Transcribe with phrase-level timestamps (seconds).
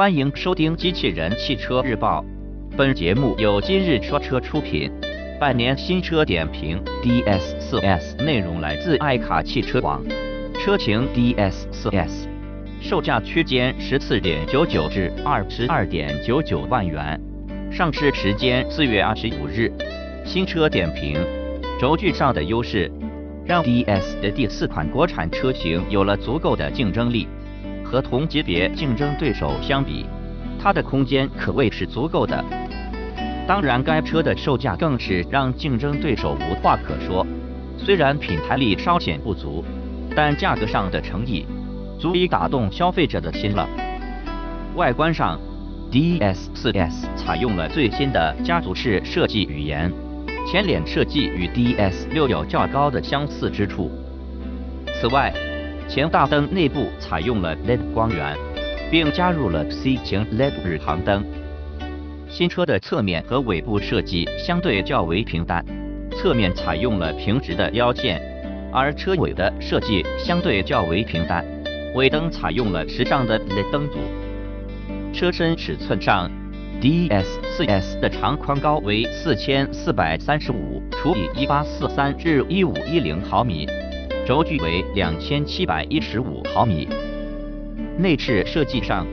[0.00, 2.24] 欢迎收听《机器人汽车日报》，
[2.74, 4.90] 本节目由今日说车出品。
[5.38, 10.02] 半年新车点评，DS4S 内容来自爱卡汽车网。
[10.54, 12.26] 车型 DS4S，
[12.80, 17.20] 售价区间十四点九九至二十二点九九万元，
[17.70, 19.70] 上市时间四月二十五日。
[20.24, 21.20] 新车点评，
[21.78, 22.90] 轴距上的优势，
[23.44, 27.28] 让 DS 的第四款国产车型有了足够的竞争力。
[27.90, 30.06] 和同级别竞争对手相比，
[30.62, 32.44] 它的空间可谓是足够的。
[33.48, 37.26] 当然，该车的售价更是让竞争对手无话可说。
[37.76, 39.64] 虽然品牌力稍显不足，
[40.14, 41.44] 但价格上的诚意
[41.98, 43.68] 足以打动消费者的心了。
[44.76, 45.36] 外观上
[45.90, 49.92] ，DS4S 采用了最新的家族式设计语言，
[50.46, 53.90] 前脸设计与 DS6 有较高的相似之处。
[55.00, 55.32] 此外，
[55.92, 58.38] 前大灯内部采用了 LED 光源，
[58.92, 61.24] 并加入了 C 型 LED 日行灯。
[62.28, 65.64] 新车的侧面和尾部设计相对较为平淡，
[66.12, 68.22] 侧面采用了平直的腰线，
[68.72, 71.44] 而车尾的设计相对较为平淡，
[71.96, 73.98] 尾灯采用了时尚的 LED 灯组。
[75.12, 76.30] 车身尺寸上
[76.80, 83.66] ，DS4S 的长宽高为四千四百三十五除以一八四三至一五一零毫米。
[84.30, 86.88] 轴距为两千七百一十五毫米。
[87.98, 89.04] 内饰设计上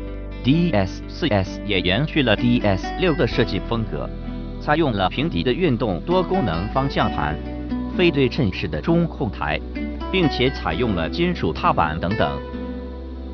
[0.43, 4.07] ，DS4S 也延续了 DS6 的设计风格，
[4.61, 7.35] 采用了平底的运动多功能方向盘、
[7.97, 9.59] 非对称式的中控台，
[10.11, 12.39] 并且采用了金属踏板等等。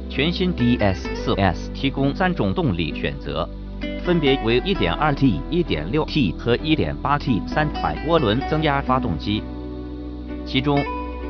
[0.10, 3.46] 全新 DS4S 提供三种动力选择，
[4.06, 9.44] 分别为 1.2T、1.6T 和 1.8T 三款涡轮增压发动机，
[10.46, 10.82] 其中。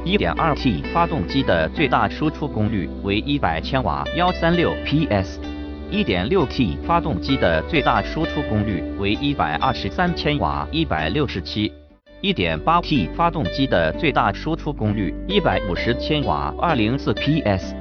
[0.06, 11.72] 1.2T 发动机的最大输出功率为100千瓦，136 PS；1.6T 发动机的最大输出功率为123千瓦，167。
[12.22, 17.74] 1.8T 发动机的最大输出功率150千瓦，204 PS。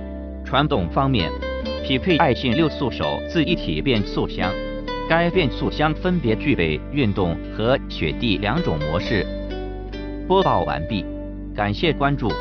[0.45, 1.29] 传动方面，
[1.85, 4.53] 匹配爱信六速手自一体变速箱，
[5.09, 9.27] 该变速箱分别具备运动和雪地两种模式。
[10.29, 11.05] 播报完毕。
[11.55, 12.31] 感谢关注。